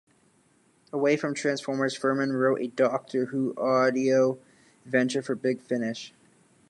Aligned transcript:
Away 0.91 1.15
from 1.15 1.35
Transformers, 1.35 1.95
Furman 1.95 2.33
wrote 2.33 2.59
a 2.61 2.65
Doctor 2.69 3.25
Who 3.25 3.53
audio 3.55 4.39
adventure 4.83 5.21
for 5.21 5.35
Big 5.35 5.61
Finish. 5.61 6.11